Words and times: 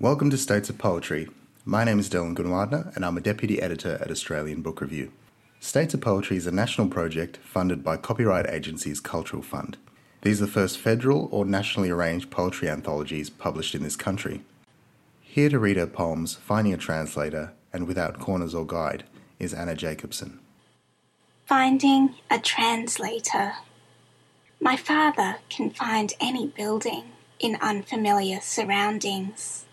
Welcome 0.00 0.30
to 0.30 0.38
States 0.38 0.70
of 0.70 0.78
Poetry. 0.78 1.28
My 1.64 1.82
name 1.82 1.98
is 1.98 2.08
Dilan 2.08 2.36
Gunawardana, 2.36 2.94
and 2.94 3.04
I'm 3.04 3.16
a 3.16 3.20
deputy 3.20 3.60
editor 3.60 3.98
at 4.00 4.12
Australian 4.12 4.62
Book 4.62 4.80
Review. 4.80 5.10
States 5.58 5.92
of 5.92 6.02
Poetry 6.02 6.36
is 6.36 6.46
a 6.46 6.52
national 6.52 6.86
project 6.86 7.38
funded 7.38 7.82
by 7.82 7.96
Copyright 7.96 8.48
Agency's 8.48 9.00
Cultural 9.00 9.42
Fund. 9.42 9.76
These 10.22 10.40
are 10.40 10.46
the 10.46 10.52
first 10.52 10.78
federal 10.78 11.28
or 11.32 11.44
nationally 11.44 11.90
arranged 11.90 12.30
poetry 12.30 12.70
anthologies 12.70 13.28
published 13.28 13.74
in 13.74 13.82
this 13.82 13.96
country. 13.96 14.42
Here 15.20 15.48
to 15.48 15.58
read 15.58 15.76
her 15.76 15.88
poems 15.88 16.36
Finding 16.36 16.72
a 16.72 16.76
Translator 16.76 17.54
and 17.72 17.88
Without 17.88 18.20
Corners 18.20 18.54
or 18.54 18.64
Guide 18.64 19.02
is 19.40 19.52
Anna 19.52 19.74
Jacobson. 19.74 20.38
Finding 21.44 22.14
a 22.30 22.38
Translator. 22.38 23.54
My 24.60 24.76
father 24.76 25.38
can 25.48 25.70
find 25.70 26.12
any 26.20 26.46
building 26.46 27.06
in 27.40 27.58
unfamiliar 27.60 28.38
surroundings. 28.40 29.64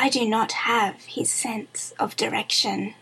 I 0.00 0.08
do 0.08 0.24
not 0.24 0.52
have 0.52 1.06
his 1.06 1.28
sense 1.28 1.92
of 1.98 2.14
direction. 2.14 2.94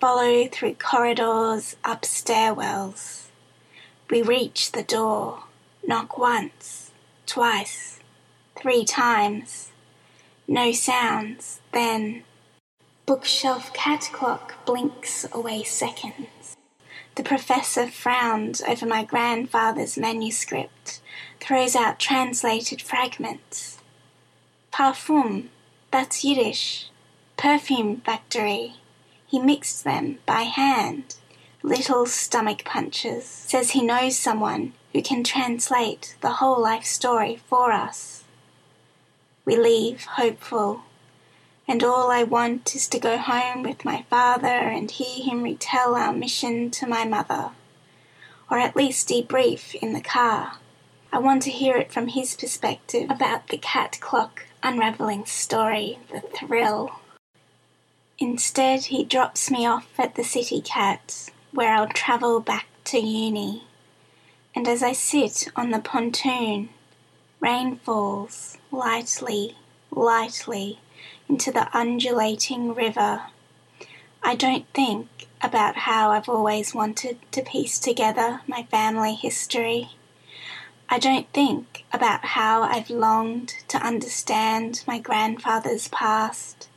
Follow 0.00 0.48
through 0.48 0.74
corridors, 0.74 1.76
up 1.84 2.02
stairwells. 2.02 3.26
We 4.10 4.22
reach 4.22 4.72
the 4.72 4.82
door, 4.82 5.44
knock 5.86 6.18
once, 6.18 6.90
twice, 7.24 8.00
three 8.56 8.84
times. 8.84 9.70
No 10.48 10.72
sounds, 10.72 11.60
then. 11.70 12.24
Bookshelf 13.06 13.72
cat 13.72 14.10
clock 14.12 14.66
blinks 14.66 15.24
away 15.30 15.62
seconds. 15.62 16.56
The 17.14 17.22
professor 17.22 17.86
frowns 17.86 18.60
over 18.62 18.86
my 18.86 19.04
grandfather's 19.04 19.96
manuscript, 19.96 21.00
throws 21.38 21.76
out 21.76 22.00
translated 22.00 22.82
fragments. 22.82 23.78
Parfum 24.72 25.50
that's 25.90 26.24
Yiddish. 26.24 26.90
Perfume 27.36 27.98
factory. 27.98 28.74
He 29.26 29.38
mixed 29.38 29.84
them 29.84 30.18
by 30.26 30.42
hand. 30.42 31.16
Little 31.62 32.06
stomach 32.06 32.64
punches. 32.64 33.24
Says 33.24 33.70
he 33.70 33.82
knows 33.82 34.18
someone 34.18 34.72
who 34.92 35.02
can 35.02 35.24
translate 35.24 36.16
the 36.20 36.34
whole 36.34 36.60
life 36.60 36.84
story 36.84 37.40
for 37.48 37.72
us. 37.72 38.24
We 39.44 39.56
leave 39.56 40.04
hopeful, 40.04 40.82
and 41.66 41.82
all 41.82 42.10
I 42.10 42.22
want 42.22 42.74
is 42.74 42.86
to 42.88 42.98
go 42.98 43.16
home 43.16 43.62
with 43.62 43.84
my 43.84 44.04
father 44.10 44.46
and 44.46 44.90
hear 44.90 45.24
him 45.24 45.42
retell 45.42 45.94
our 45.94 46.12
mission 46.12 46.70
to 46.72 46.86
my 46.86 47.04
mother, 47.04 47.50
or 48.50 48.58
at 48.58 48.76
least 48.76 49.08
debrief 49.08 49.74
in 49.74 49.94
the 49.94 50.00
car. 50.00 50.58
I 51.10 51.18
want 51.18 51.42
to 51.44 51.50
hear 51.50 51.76
it 51.76 51.92
from 51.92 52.08
his 52.08 52.36
perspective 52.36 53.10
about 53.10 53.48
the 53.48 53.56
cat 53.56 53.98
clock 54.00 54.44
unraveling 54.62 55.26
story, 55.26 55.98
the 56.10 56.20
thrill. 56.20 57.00
Instead, 58.18 58.86
he 58.86 59.04
drops 59.04 59.50
me 59.50 59.66
off 59.66 59.88
at 59.98 60.14
the 60.14 60.24
City 60.24 60.60
Cat, 60.60 61.30
where 61.52 61.72
I'll 61.72 61.88
travel 61.88 62.40
back 62.40 62.66
to 62.84 62.98
uni. 62.98 63.64
And 64.54 64.66
as 64.66 64.82
I 64.82 64.92
sit 64.92 65.48
on 65.54 65.70
the 65.70 65.78
pontoon, 65.78 66.70
rain 67.40 67.76
falls 67.76 68.58
lightly, 68.72 69.56
lightly 69.90 70.80
into 71.28 71.52
the 71.52 71.68
undulating 71.76 72.74
river. 72.74 73.22
I 74.22 74.34
don't 74.34 74.66
think 74.74 75.28
about 75.40 75.76
how 75.76 76.10
I've 76.10 76.28
always 76.28 76.74
wanted 76.74 77.18
to 77.32 77.42
piece 77.42 77.78
together 77.78 78.40
my 78.48 78.64
family 78.64 79.14
history. 79.14 79.90
I 80.90 80.98
don't 80.98 81.30
think 81.34 81.84
about 81.92 82.24
how 82.24 82.62
I've 82.62 82.88
longed 82.88 83.52
to 83.68 83.76
understand 83.76 84.84
my 84.86 84.98
grandfather's 84.98 85.88
past. 85.88 86.68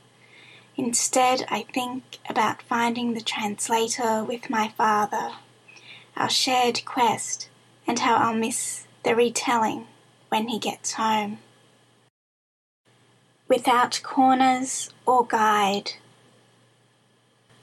Instead, 0.76 1.46
I 1.48 1.62
think 1.72 2.18
about 2.28 2.60
finding 2.62 3.14
the 3.14 3.22
translator 3.22 4.22
with 4.22 4.50
my 4.50 4.68
father, 4.76 5.32
our 6.14 6.28
shared 6.28 6.84
quest, 6.84 7.48
and 7.86 8.00
how 8.00 8.16
I'll 8.16 8.34
miss 8.34 8.86
the 9.02 9.16
retelling 9.16 9.86
when 10.28 10.48
he 10.48 10.58
gets 10.58 10.92
home. 10.94 11.38
Without 13.48 14.00
corners 14.02 14.90
or 15.06 15.26
guide, 15.26 15.92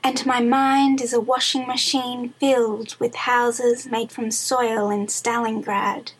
and 0.02 0.26
my 0.26 0.40
mind 0.40 1.02
is 1.02 1.12
a 1.12 1.20
washing 1.20 1.68
machine 1.68 2.34
filled 2.40 2.96
with 3.00 3.16
houses 3.16 3.86
made 3.86 4.12
from 4.12 4.32
soil 4.32 4.90
in 4.90 5.08
Stalingrad, 5.08 6.14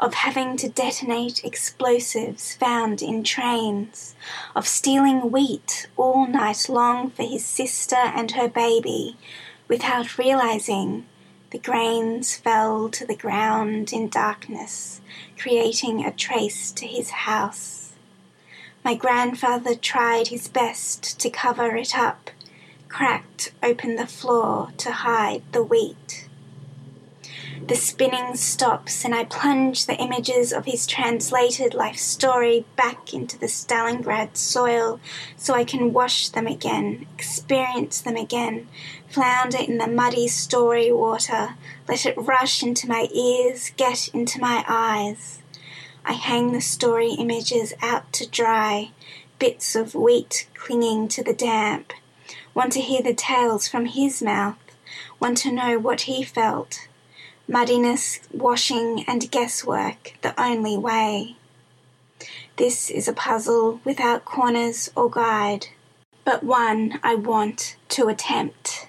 of 0.00 0.14
having 0.14 0.56
to 0.56 0.70
detonate 0.70 1.44
explosives 1.44 2.54
found 2.54 3.02
in 3.02 3.22
trains, 3.22 4.14
of 4.54 4.66
stealing 4.66 5.30
wheat 5.30 5.86
all 5.96 6.26
night 6.26 6.66
long 6.70 7.10
for 7.10 7.24
his 7.24 7.44
sister 7.44 7.96
and 7.96 8.32
her 8.32 8.48
baby, 8.48 9.16
without 9.68 10.16
realizing 10.16 11.04
the 11.50 11.58
grains 11.58 12.36
fell 12.36 12.88
to 12.88 13.06
the 13.06 13.16
ground 13.16 13.92
in 13.92 14.08
darkness, 14.08 15.02
creating 15.36 16.04
a 16.04 16.10
trace 16.10 16.72
to 16.72 16.86
his 16.86 17.10
house. 17.10 17.92
My 18.82 18.94
grandfather 18.94 19.74
tried 19.74 20.28
his 20.28 20.48
best 20.48 21.20
to 21.20 21.28
cover 21.28 21.76
it 21.76 21.98
up 21.98 22.30
cracked 22.88 23.52
open 23.62 23.96
the 23.96 24.06
floor 24.06 24.70
to 24.78 24.90
hide 24.90 25.42
the 25.52 25.62
wheat. 25.62 26.28
The 27.66 27.74
spinning 27.74 28.36
stops, 28.36 29.04
and 29.04 29.12
I 29.12 29.24
plunge 29.24 29.86
the 29.86 29.96
images 29.96 30.52
of 30.52 30.66
his 30.66 30.86
translated 30.86 31.74
life 31.74 31.96
story 31.96 32.64
back 32.76 33.12
into 33.12 33.36
the 33.36 33.46
Stalingrad 33.48 34.36
soil 34.36 35.00
so 35.36 35.52
I 35.52 35.64
can 35.64 35.92
wash 35.92 36.28
them 36.28 36.46
again, 36.46 37.06
experience 37.14 38.00
them 38.00 38.16
again, 38.16 38.68
flounder 39.08 39.58
in 39.58 39.78
the 39.78 39.88
muddy 39.88 40.28
story 40.28 40.92
water, 40.92 41.56
let 41.88 42.06
it 42.06 42.16
rush 42.16 42.62
into 42.62 42.86
my 42.86 43.08
ears, 43.12 43.72
get 43.76 44.08
into 44.08 44.40
my 44.40 44.64
eyes. 44.68 45.42
I 46.04 46.12
hang 46.12 46.52
the 46.52 46.60
story 46.60 47.14
images 47.14 47.74
out 47.82 48.12
to 48.12 48.28
dry, 48.28 48.92
bits 49.40 49.74
of 49.74 49.96
wheat 49.96 50.46
clinging 50.54 51.08
to 51.08 51.24
the 51.24 51.34
damp 51.34 51.92
want 52.54 52.72
to 52.72 52.80
hear 52.80 53.02
the 53.02 53.14
tales 53.14 53.68
from 53.68 53.86
his 53.86 54.22
mouth, 54.22 54.58
want 55.20 55.38
to 55.38 55.52
know 55.52 55.78
what 55.78 56.02
he 56.02 56.22
felt. 56.22 56.88
Muddiness, 57.48 58.20
washing, 58.32 59.04
and 59.06 59.30
guesswork 59.30 60.14
the 60.22 60.40
only 60.40 60.76
way. 60.76 61.36
This 62.56 62.90
is 62.90 63.06
a 63.06 63.12
puzzle 63.12 63.80
without 63.84 64.24
corners 64.24 64.90
or 64.96 65.10
guide, 65.10 65.68
but 66.24 66.42
one 66.42 66.98
I 67.02 67.14
want 67.14 67.76
to 67.90 68.08
attempt. 68.08 68.85